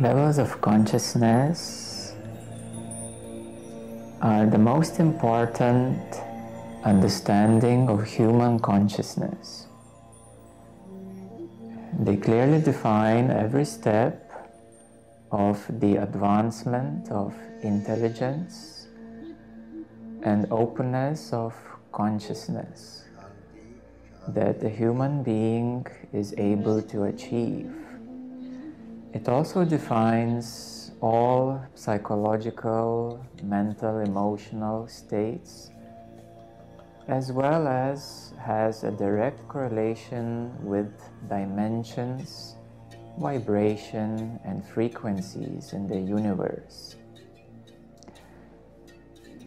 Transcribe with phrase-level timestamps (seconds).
[0.00, 2.12] Levels of consciousness
[4.20, 6.20] are the most important
[6.84, 9.68] understanding of human consciousness.
[11.98, 14.30] They clearly define every step
[15.32, 18.88] of the advancement of intelligence
[20.24, 21.54] and openness of
[21.92, 23.04] consciousness
[24.28, 27.85] that the human being is able to achieve.
[29.16, 35.70] It also defines all psychological, mental, emotional states,
[37.08, 40.92] as well as has a direct correlation with
[41.30, 42.56] dimensions,
[43.18, 46.96] vibration, and frequencies in the universe.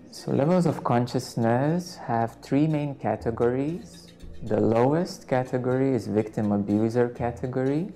[0.09, 4.07] So, levels of consciousness have three main categories.
[4.41, 7.93] The lowest category is victim abuser category,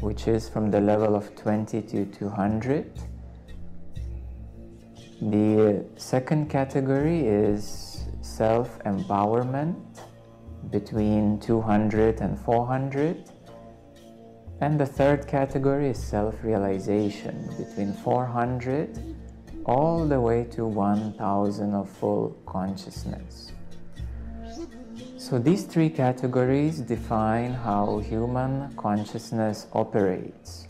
[0.00, 2.90] which is from the level of 20 to 200.
[5.20, 9.76] The second category is self empowerment
[10.70, 13.30] between 200 and 400.
[14.60, 19.16] And the third category is self realization between 400
[19.66, 23.52] all the way to 1000 of full consciousness.
[25.26, 30.68] So these three categories define how human consciousness operates.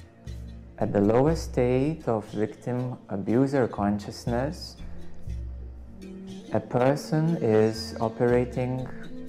[0.79, 4.77] At the lowest state of victim abuser consciousness,
[6.55, 8.89] a person is operating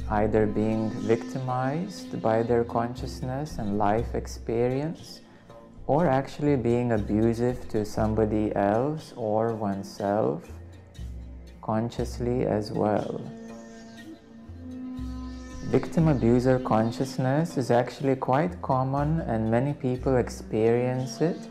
[0.10, 5.20] either being victimized by their consciousness and life experience
[5.88, 10.48] or actually being abusive to somebody else or oneself
[11.62, 13.20] consciously as well.
[15.70, 21.50] Victim abuser consciousness is actually quite common and many people experience it,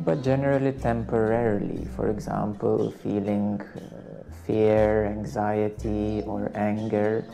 [0.00, 1.84] but generally temporarily.
[1.94, 7.24] For example, feeling uh, fear, anxiety, or anger.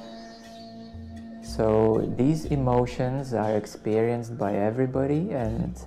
[1.42, 5.80] So these emotions are experienced by everybody and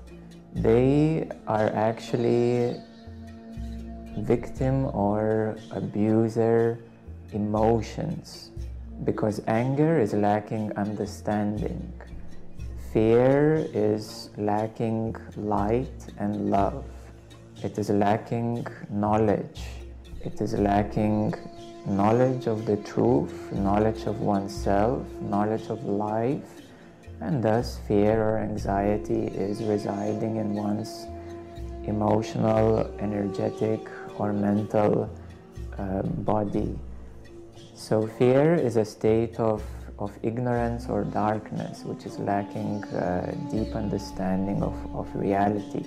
[0.56, 2.81] they are actually
[4.18, 6.80] victim or abuser
[7.31, 8.50] emotions
[9.03, 11.91] because anger is lacking understanding.
[12.94, 16.85] Fear is lacking light and love.
[17.63, 19.63] It is lacking knowledge.
[20.23, 21.33] It is lacking
[21.85, 26.62] knowledge of the truth, knowledge of oneself, knowledge of life,
[27.22, 31.07] and thus fear or anxiety is residing in one's
[31.83, 35.09] emotional, energetic, or mental
[35.77, 36.77] uh, body.
[37.75, 39.62] So fear is a state of,
[40.00, 45.84] of ignorance or darkness, which is lacking uh, deep understanding of, of reality.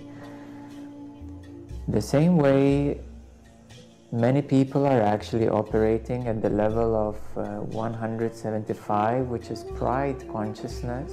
[1.88, 3.00] The same way,
[4.12, 11.10] many people are actually operating at the level of uh, 175, which is pride consciousness.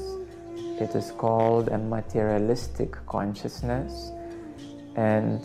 [0.58, 4.12] It is called a materialistic consciousness
[4.96, 5.42] and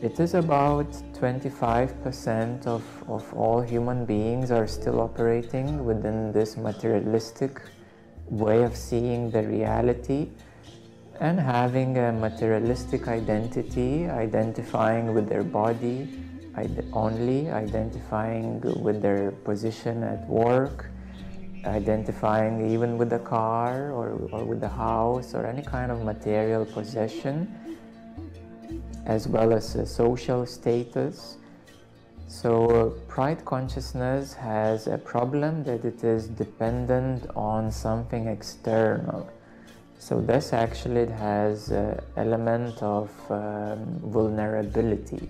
[0.00, 7.60] it is about 25% of, of all human beings are still operating within this materialistic
[8.30, 10.30] way of seeing the reality
[11.20, 16.08] and having a materialistic identity, identifying with their body
[16.92, 20.86] only, identifying with their position at work,
[21.66, 26.64] identifying even with the car or, or with the house or any kind of material
[26.64, 27.54] possession
[29.06, 31.36] as well as social status.
[32.26, 39.28] So, pride consciousness has a problem that it is dependent on something external.
[39.98, 45.28] So, this actually has an element of um, vulnerability.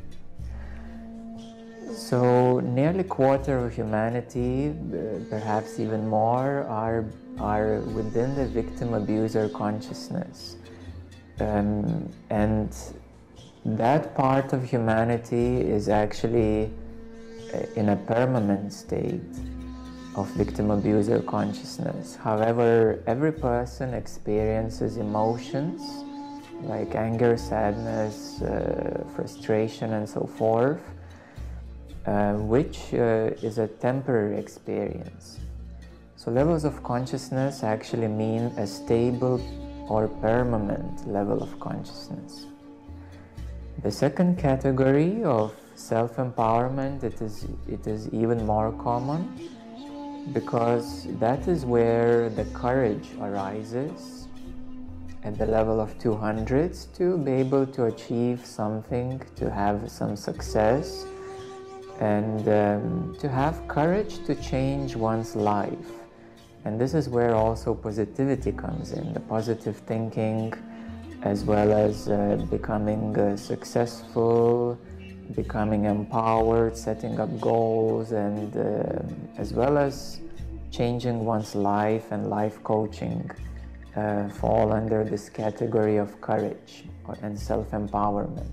[1.94, 7.04] So, nearly quarter of humanity, uh, perhaps even more, are,
[7.38, 10.56] are within the victim abuser consciousness.
[11.40, 12.74] Um, and
[13.64, 16.70] that part of humanity is actually
[17.52, 19.20] uh, in a permanent state
[20.16, 22.14] of victim abuser consciousness.
[22.16, 26.04] However, every person experiences emotions
[26.62, 30.82] like anger, sadness, uh, frustration, and so forth,
[32.06, 35.38] uh, which uh, is a temporary experience.
[36.16, 39.40] So, levels of consciousness actually mean a stable
[39.88, 42.46] or permanent level of consciousness.
[43.82, 49.50] The second category of self-empowerment, it is, it is even more common
[50.32, 54.28] because that is where the courage arises
[55.24, 61.06] at the level of 200s to be able to achieve something, to have some success,
[62.00, 65.92] and um, to have courage to change one's life.
[66.64, 70.54] And this is where also positivity comes in the positive thinking,
[71.24, 74.78] as well as uh, becoming uh, successful,
[75.34, 80.20] becoming empowered, setting up goals, and uh, as well as
[80.70, 83.30] changing one's life and life coaching
[83.96, 86.84] uh, fall under this category of courage
[87.22, 88.50] and self empowerment.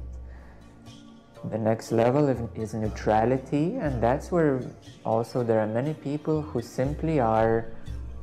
[1.49, 4.61] The next level is neutrality, and that's where
[5.03, 7.65] also there are many people who simply are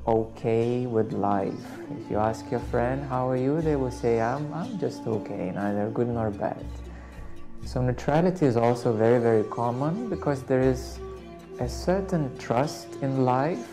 [0.08, 1.66] okay with life.
[1.90, 3.60] If you ask your friend, How are you?
[3.60, 6.64] they will say, I'm, I'm just okay, neither good nor bad.
[7.64, 10.99] So, neutrality is also very, very common because there is
[11.60, 13.69] a certain trust in life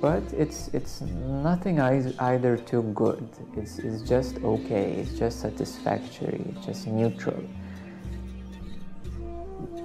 [0.00, 6.64] but it's it's nothing either too good it's, it's just okay it's just satisfactory it's
[6.66, 7.42] just neutral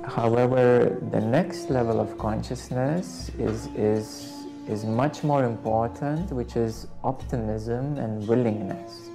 [0.05, 4.34] however the next level of consciousness is is
[4.67, 9.09] is much more important which is optimism and willingness.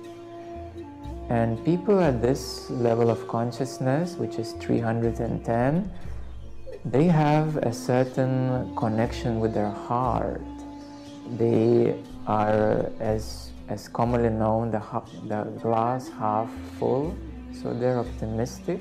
[1.29, 5.91] And people at this level of consciousness which is 310
[6.85, 10.41] they have a certain connection with their heart.
[11.37, 14.82] They are as as commonly known the,
[15.29, 17.14] the glass half full
[17.53, 18.81] so they're optimistic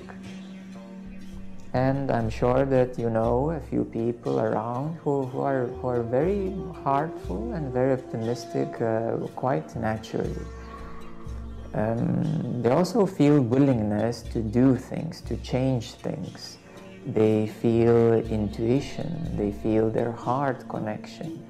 [1.73, 6.01] and I'm sure that you know a few people around who, who are who are
[6.01, 10.45] very heartful and very optimistic uh, quite naturally.
[11.75, 16.57] Um, they also feel willingness to do things to change things.
[17.05, 19.37] They feel intuition.
[19.37, 21.45] They feel their heart connection.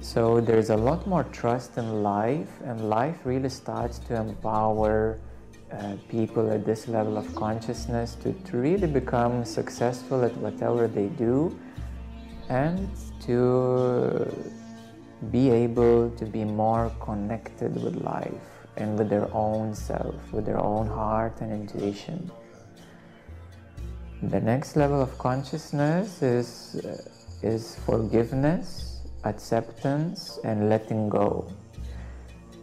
[0.00, 5.20] So there's a lot more trust in life, and life really starts to empower
[5.72, 11.06] uh, people at this level of consciousness to, to really become successful at whatever they
[11.08, 11.58] do
[12.48, 12.88] and
[13.20, 14.26] to
[15.30, 20.60] be able to be more connected with life and with their own self, with their
[20.60, 22.30] own heart and intuition.
[24.22, 28.92] The next level of consciousness is, uh, is forgiveness
[29.24, 31.46] acceptance and letting go.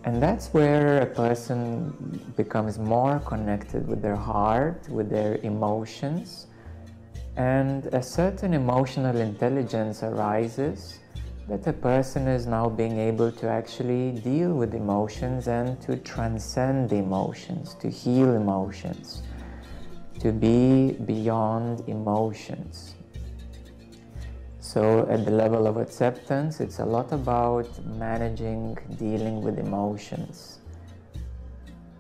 [0.06, 6.48] And that's where a person becomes more connected with their heart, with their emotions,
[7.36, 11.00] and a certain emotional intelligence arises
[11.48, 16.94] that a person is now being able to actually deal with emotions and to transcend
[16.94, 19.24] emotions, to heal emotions,
[20.20, 22.96] to be beyond emotions.
[24.72, 30.60] So, at the level of acceptance, it's a lot about managing, dealing with emotions.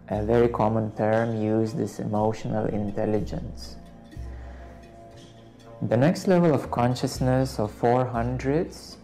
[0.10, 3.78] A very common term used is emotional intelligence.
[5.82, 8.98] The next level of consciousness of 400s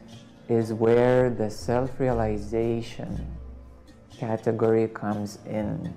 [0.47, 3.25] is where the self realization
[4.15, 5.91] category comes in.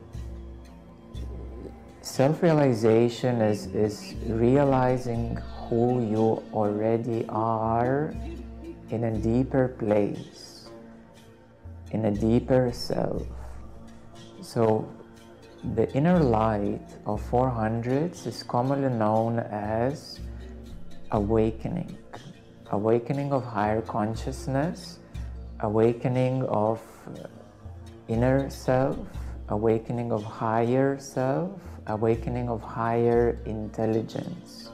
[2.09, 5.37] Self realization is, is realizing
[5.69, 8.15] who you already are
[8.89, 10.71] in a deeper place,
[11.91, 13.23] in a deeper self.
[14.41, 14.89] So,
[15.75, 20.19] the inner light of 400s is commonly known as
[21.13, 21.97] awakening,
[22.73, 24.99] awakening of higher consciousness,
[25.61, 27.29] awakening of uh,
[28.09, 28.97] inner self,
[29.51, 34.71] awakening of higher self, awakening of higher intelligence.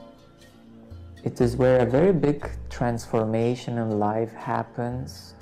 [1.25, 5.35] It is where a very big transformation in life happens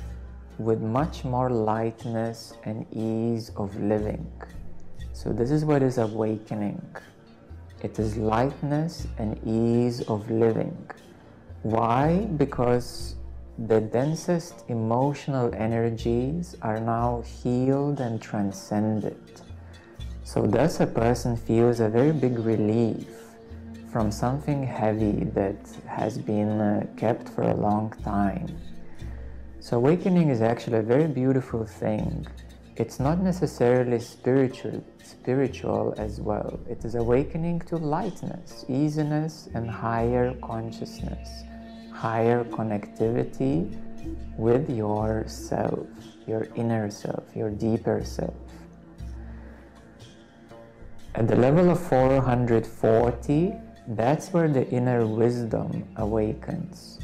[0.58, 4.30] with much more lightness and ease of living.
[5.12, 6.80] So, this is what is awakening.
[7.82, 10.76] It is lightness and ease of living.
[11.62, 12.28] Why?
[12.36, 13.16] Because
[13.66, 19.18] the densest emotional energies are now healed and transcended.
[20.32, 23.06] So, thus, a person feels a very big relief
[23.90, 28.48] from something heavy that has been uh, kept for a long time.
[29.60, 32.26] So, awakening is actually a very beautiful thing.
[32.76, 36.58] It's not necessarily spiritual, spiritual as well.
[36.66, 41.44] It is awakening to lightness, easiness, and higher consciousness,
[41.92, 43.68] higher connectivity
[44.38, 45.86] with yourself,
[46.26, 48.32] your inner self, your deeper self.
[51.14, 53.52] At the level of 440,
[53.88, 57.00] that's where the inner wisdom awakens.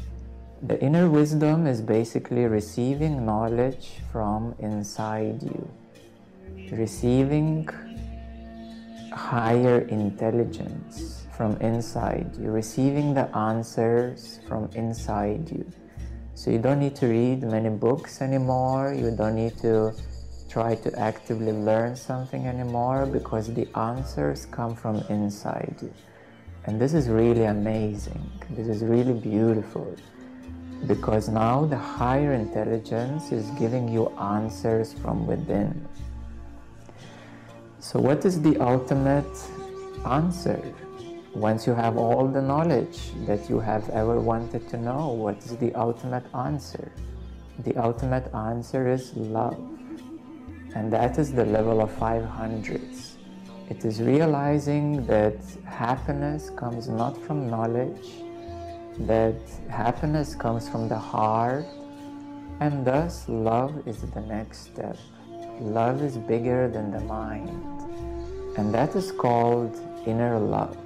[0.63, 5.69] The inner wisdom is basically receiving knowledge from inside you.
[6.71, 7.67] receiving
[9.11, 15.65] higher intelligence from inside you, receiving the answers from inside you.
[16.33, 19.93] So you don't need to read many books anymore, you don't need to
[20.49, 25.93] try to actively learn something anymore because the answers come from inside you.
[26.65, 28.29] And this is really amazing.
[28.49, 29.95] This is really beautiful
[30.87, 35.87] because now the higher intelligence is giving you answers from within.
[37.79, 39.37] So, what is the ultimate
[40.05, 40.61] answer?
[41.35, 45.55] Once you have all the knowledge that you have ever wanted to know, what is
[45.57, 46.91] the ultimate answer?
[47.59, 49.78] The ultimate answer is love.
[50.75, 53.15] And that is the level of 500s.
[53.69, 55.35] It is realizing that
[55.65, 58.07] happiness comes not from knowledge,
[59.01, 61.65] that happiness comes from the heart,
[62.59, 64.97] and thus love is the next step.
[65.59, 67.49] Love is bigger than the mind,
[68.57, 70.77] and that is called inner love.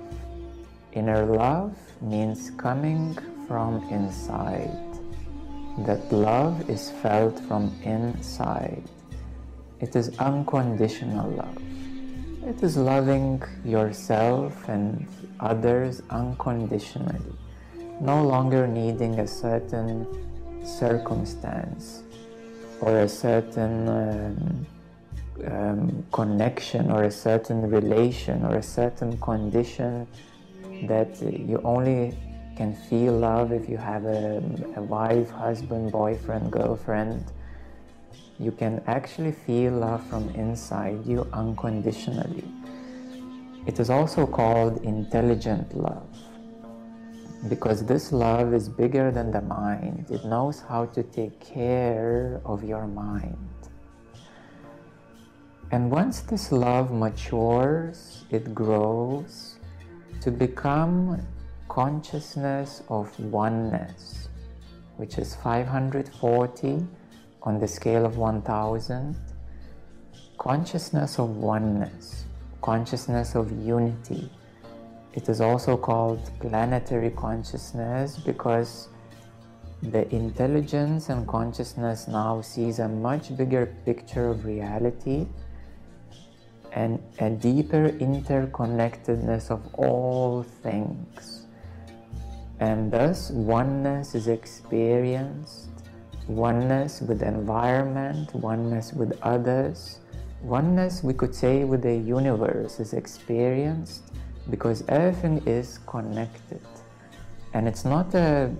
[0.91, 4.69] Inner love means coming from inside.
[5.85, 8.83] That love is felt from inside.
[9.79, 11.57] It is unconditional love.
[12.45, 15.07] It is loving yourself and
[15.39, 17.33] others unconditionally,
[18.01, 20.05] no longer needing a certain
[20.65, 22.03] circumstance
[22.81, 24.65] or a certain um,
[25.47, 30.07] um, connection or a certain relation or a certain condition
[30.83, 32.17] that you only
[32.55, 34.43] can feel love if you have a,
[34.75, 37.23] a wife, husband, boyfriend, girlfriend
[38.43, 42.43] you can actually feel love from inside you unconditionally.
[43.65, 46.07] It is also called intelligent love
[47.47, 50.05] because this love is bigger than the mind.
[50.09, 53.37] It knows how to take care of your mind.
[55.71, 59.55] And once this love matures, it grows
[60.21, 61.25] to become
[61.67, 64.29] consciousness of oneness,
[64.97, 66.87] which is 540
[67.43, 69.15] on the scale of 1000
[70.37, 72.25] consciousness of oneness,
[72.61, 74.29] consciousness of unity.
[75.13, 78.89] It is also called planetary consciousness because
[79.83, 85.27] the intelligence and consciousness now sees a much bigger picture of reality
[86.71, 91.45] and a deeper interconnectedness of all things.
[92.59, 95.72] And thus, oneness is experienced
[96.27, 99.99] oneness with the environment, oneness with others,
[100.41, 104.03] oneness, we could say, with the universe is experienced
[104.49, 106.61] because everything is connected.
[107.53, 108.53] And it's not a,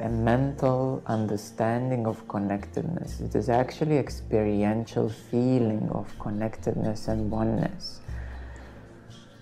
[0.00, 8.00] a mental understanding of connectedness, it is actually experiential feeling of connectedness and oneness.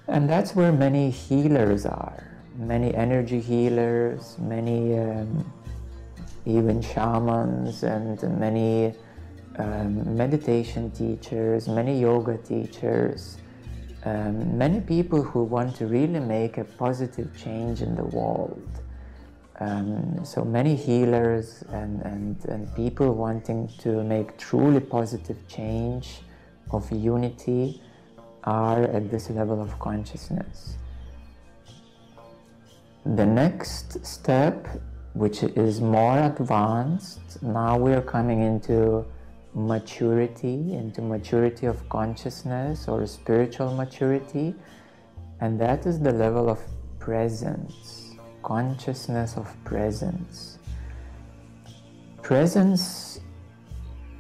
[0.08, 5.52] And that's where many healers are, many energy healers, many um,
[6.46, 8.94] even shamans and many
[9.58, 13.38] um, meditation teachers, many yoga teachers,
[14.04, 18.62] um, many people who want to really make a positive change in the world.
[19.58, 26.20] Um, so many healers and, and, and people wanting to make truly positive change
[26.70, 27.80] of unity
[28.44, 30.76] are at this level of consciousness.
[33.04, 34.68] The next step
[35.16, 37.42] which is more advanced.
[37.42, 39.04] Now we are coming into
[39.54, 44.54] maturity, into maturity of consciousness or spiritual maturity,
[45.40, 46.60] and that is the level of
[46.98, 50.58] presence, consciousness of presence.
[52.20, 53.20] Presence,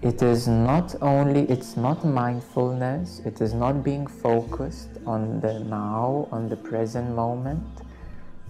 [0.00, 6.26] it is not only, it's not mindfulness, it is not being focused on the now,
[6.32, 7.66] on the present moment.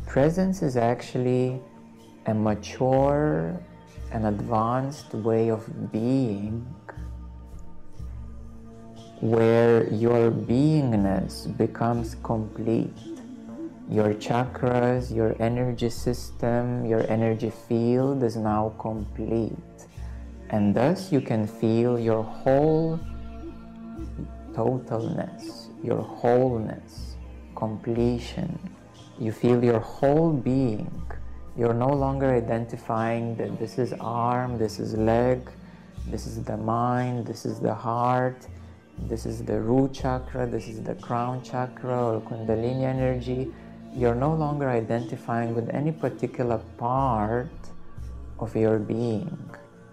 [0.07, 1.61] Presence is actually
[2.27, 3.59] a mature
[4.13, 6.67] and advanced way of being
[9.21, 12.93] where your beingness becomes complete.
[13.89, 19.57] Your chakras, your energy system, your energy field is now complete.
[20.51, 22.99] And thus you can feel your whole
[24.53, 27.17] totalness, your wholeness,
[27.55, 28.59] completion.
[29.19, 30.91] You feel your whole being
[31.57, 35.51] you're no longer identifying that this is arm, this is leg,
[36.09, 38.47] this is the mind, this is the heart,
[39.09, 43.53] this is the root chakra, this is the crown chakra or kundalini energy.
[43.95, 47.49] You're no longer identifying with any particular part
[48.39, 49.39] of your being.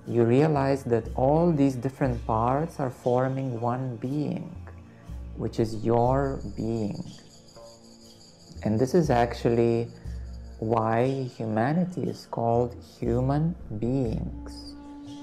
[0.07, 4.55] You realize that all these different parts are forming one being.
[5.37, 7.03] which is your being.
[8.63, 9.89] And this is actually
[10.63, 14.75] why humanity is called human beings,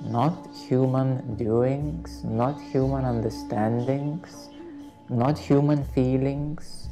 [0.05, 4.51] not human doings, not human understandings,
[5.09, 6.89] not human feelings,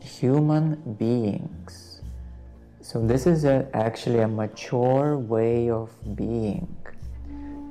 [0.00, 2.02] human beings.
[2.80, 6.66] So, this is a, actually a mature way of being.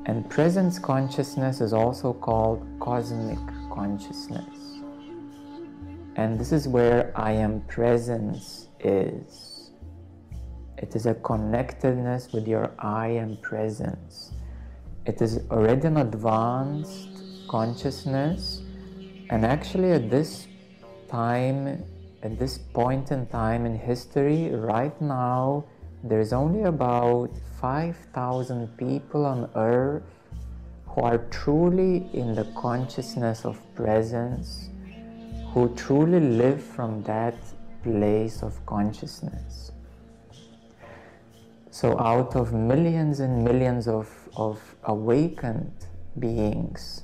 [0.05, 4.81] And presence consciousness is also called cosmic consciousness.
[6.15, 9.49] And this is where I am presence is.
[10.81, 14.31] It is a connectedness with your I am presence.
[15.05, 17.09] It is already an advanced
[17.50, 18.62] consciousness,
[19.29, 20.48] and actually, at this
[21.09, 21.83] time,
[22.24, 25.65] at this point in time in history, right now,
[26.01, 30.03] there's only about 5,000 people on earth
[30.88, 34.69] who are truly in the consciousness of presence
[35.53, 37.36] who truly live from that
[37.83, 39.74] place of consciousness.
[41.71, 45.85] So, out of millions and millions of, of awakened
[46.17, 47.03] beings,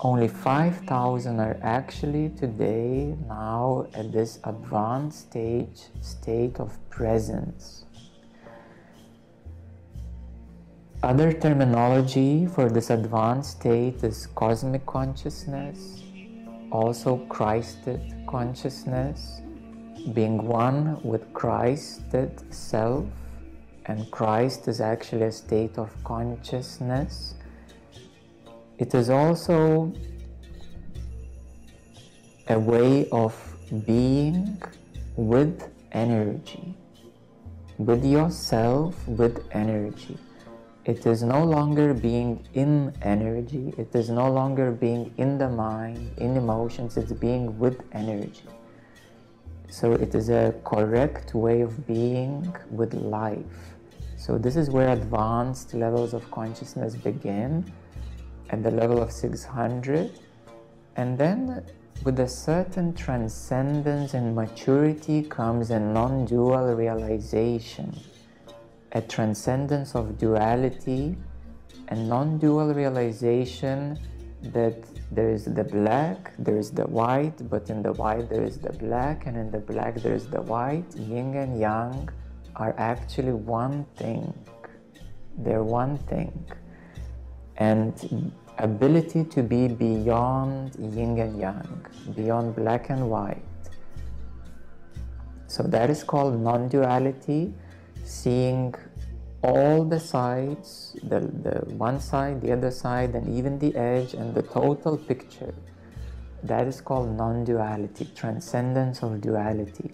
[0.00, 7.86] only 5,000 are actually today now at this advanced stage, state of presence.
[11.02, 16.02] Other terminology for this advanced state is cosmic consciousness,
[16.70, 19.40] also Christed consciousness,
[20.12, 23.06] being one with Christed self,
[23.86, 27.34] and Christ is actually a state of consciousness.
[28.78, 29.92] It is also
[32.48, 33.34] a way of
[33.86, 34.60] being
[35.16, 36.74] with energy,
[37.78, 40.18] with yourself, with energy.
[40.84, 46.10] It is no longer being in energy, it is no longer being in the mind,
[46.18, 48.42] in emotions, it's being with energy.
[49.72, 53.72] So it is a correct way of being with life.
[54.18, 57.72] So this is where advanced levels of consciousness begin
[58.50, 60.20] at the level of 600
[60.96, 61.64] and then
[62.04, 67.98] with a certain transcendence and maturity comes a non-dual realization
[68.92, 71.16] a transcendence of duality
[71.88, 73.98] and non dual realization
[74.52, 74.74] that
[75.10, 78.72] there is the black, there is the white, but in the white there is the
[78.72, 80.84] black, and in the black there is the white.
[80.96, 82.08] Yin and yang
[82.56, 84.32] are actually one thing.
[85.38, 86.32] They're one thing.
[87.56, 93.42] And ability to be beyond yin and yang, beyond black and white.
[95.46, 97.52] So that is called non duality
[98.04, 98.74] seeing
[99.42, 104.34] all the sides, the, the one side, the other side, and even the edge, and
[104.34, 105.54] the total picture.
[106.44, 109.90] That is called non duality, transcendence of duality.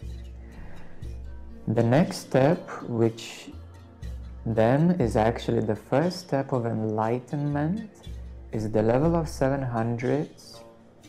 [1.67, 3.51] The next step, which
[4.47, 7.91] then is actually the first step of enlightenment,
[8.53, 10.61] is the level of 700s,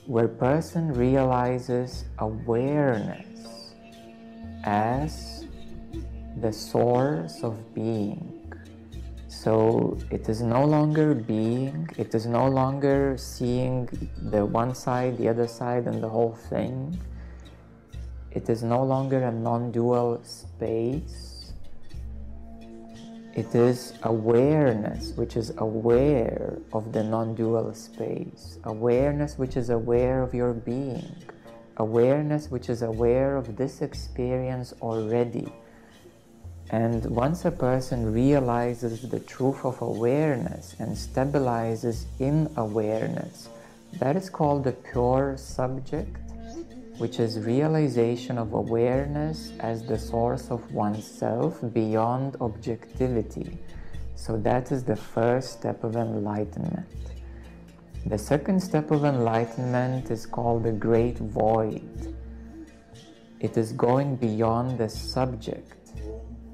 [0.05, 3.73] where person realizes awareness
[4.65, 5.38] as
[6.41, 8.39] the source of being.
[9.27, 13.87] So it is no longer being, it is no longer seeing
[14.31, 16.99] the one side, the other side, and the whole thing.
[18.31, 21.53] It is no longer a non dual space.
[23.35, 30.21] It is awareness which is aware of the non dual space, awareness which is aware
[30.21, 31.15] of your being,
[31.77, 35.53] awareness which is aware of this experience already
[36.71, 43.49] and once a person realizes the truth of awareness and stabilizes in awareness,
[43.93, 46.15] that is called the pure subject,
[46.99, 53.57] which is realization of awareness as the source of oneself beyond objectivity.
[54.15, 56.85] So that is the first step of enlightenment.
[58.05, 62.15] The second step of enlightenment is called the great void.
[63.39, 65.78] It is going beyond the subject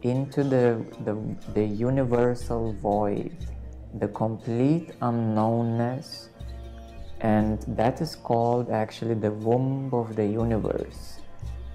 [0.02, 1.16] into the, the,
[1.54, 3.36] the universal void,
[3.96, 6.28] the complete unknownness,
[7.22, 11.20] and that is called actually the womb of the universe,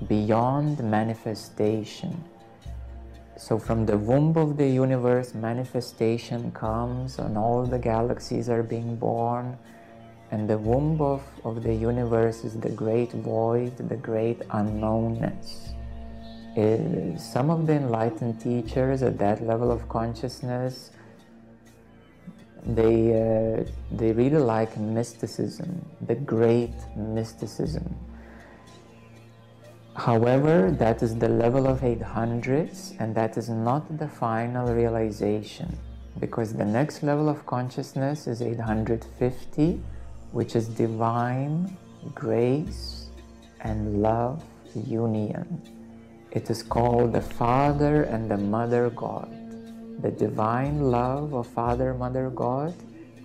[0.06, 2.22] beyond manifestation.
[3.36, 8.96] So, from the womb of the universe, manifestation comes, and all the galaxies are being
[8.96, 9.56] born.
[10.30, 15.74] And the womb of, of the universe is the great void, the great unknownness
[17.18, 20.90] some of the enlightened teachers at that level of consciousness
[22.66, 27.94] they uh, they really like mysticism, the great mysticism.
[29.96, 35.76] However, that is the level of 800s, and that is not the final realization,
[36.20, 39.80] because the next level of consciousness is 850,
[40.32, 41.76] which is divine
[42.14, 43.08] grace
[43.60, 44.42] and love
[44.74, 45.79] union.
[46.32, 49.30] It is called the Father and the Mother God,
[50.00, 52.74] the divine love of Father, Mother God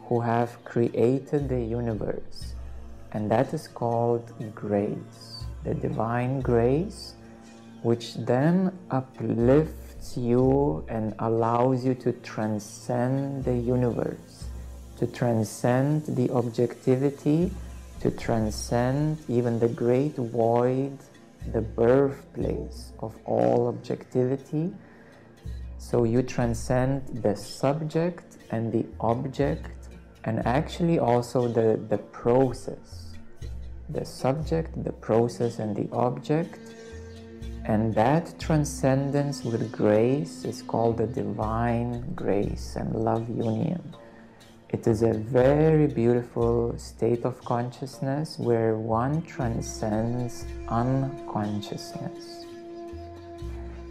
[0.07, 2.53] who have created the universe.
[3.11, 7.13] And that is called grace, the divine grace,
[7.81, 14.45] which then uplifts you and allows you to transcend the universe,
[14.97, 17.51] to transcend the objectivity,
[18.01, 20.97] to transcend even the great void
[21.51, 24.73] the birthplace of all objectivity.
[25.77, 29.89] So you transcend the subject and the object,
[30.23, 33.15] and actually also the, the process.
[33.89, 36.59] The subject, the process, and the object.
[37.65, 43.81] And that transcendence with grace is called the divine grace and love union.
[44.69, 52.45] It is a very beautiful state of consciousness where one transcends unconsciousness,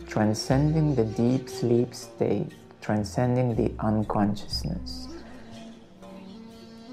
[0.08, 5.08] transcending the deep sleep state, transcending the unconsciousness.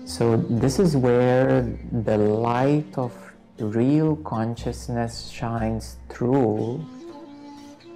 [0.05, 3.13] So, this is where the light of
[3.57, 6.85] real consciousness shines through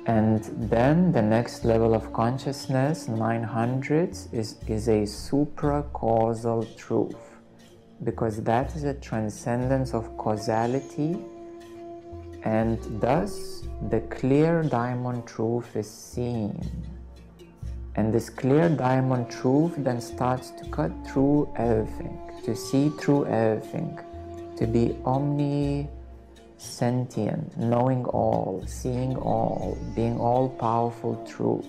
[0.06, 7.16] and then the next level of consciousness, 900s, is, is a supra-causal truth
[8.04, 11.18] because that is a transcendence of causality
[12.44, 16.56] and thus the clear diamond truth is seen.
[17.96, 24.00] And this clear diamond truth then starts to cut through everything, to see through everything,
[24.58, 25.90] to be omni
[26.58, 31.68] sentient, knowing all, seeing all, being all powerful truth.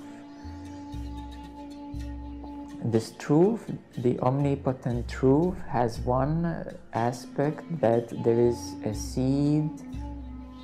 [2.85, 3.68] This truth,
[3.99, 9.70] the omnipotent truth, has one aspect that there is a seed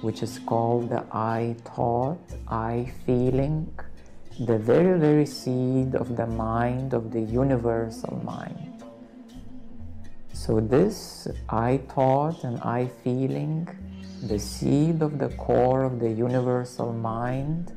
[0.03, 3.73] which is called the I thought, I feeling,
[4.39, 8.85] the very, very seed of the mind, of the universal mind.
[10.33, 13.69] So, this I thought and I feeling
[14.23, 17.73] the seed of the core of the universal mind,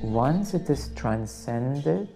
[0.00, 2.08] once it is transcended,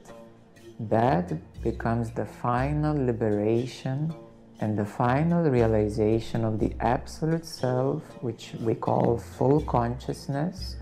[0.78, 1.32] that
[1.62, 4.14] becomes the final liberation
[4.60, 10.76] and the final realization of the Absolute Self, which we call full consciousness.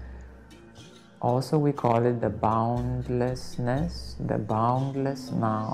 [1.22, 5.72] Also, we call it the boundlessness, the boundless now,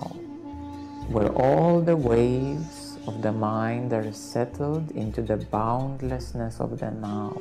[1.08, 7.40] where all the waves of the mind are settled into the boundlessness of the now.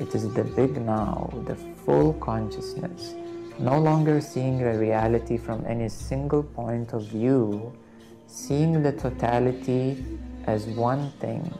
[0.00, 3.14] It is the big now, the full consciousness,
[3.58, 7.72] no longer seeing a reality from any single point of view,
[8.26, 10.04] seeing the totality
[10.46, 11.52] as one thing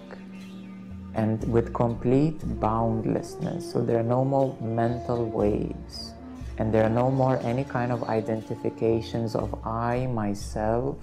[1.14, 3.70] and with complete boundlessness.
[3.70, 6.14] So there are no more mental waves
[6.58, 10.96] and there are no more any kind of identifications of I, myself,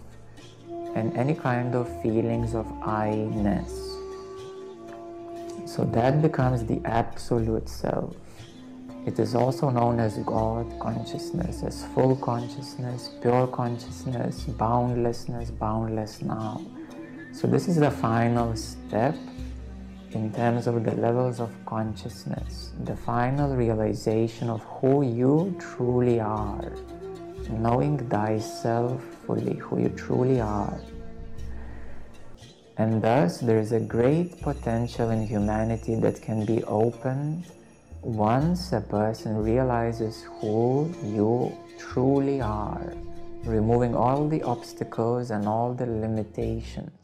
[0.95, 3.71] and any kind of feelings of I-ness.
[5.65, 8.15] So that becomes the absolute self.
[9.05, 16.61] It is also known as God consciousness, as full consciousness, pure consciousness, boundlessness, boundless now.
[17.31, 19.15] So this is the final step
[20.11, 26.71] in terms of the levels of consciousness, the final realization of who you truly are
[27.49, 30.79] knowing thyself fully, who you truly are.
[32.77, 37.45] And thus, there is a great potential in humanity that can be opened
[38.01, 42.93] once a person realizes who you truly are,
[43.43, 46.98] removing all the obstacles and all the limitations.